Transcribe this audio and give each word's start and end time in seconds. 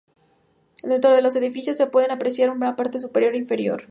Dentro 0.81 1.11
del 1.11 1.27
edificio 1.27 1.75
se 1.75 1.85
puede 1.85 2.11
apreciar 2.11 2.49
un 2.49 2.59
parte 2.75 2.97
superior 2.97 3.35
e 3.35 3.37
inferior. 3.37 3.87